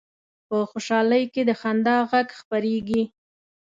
[0.47, 3.03] په خوشحالۍ کې د خندا غږ خپرېږي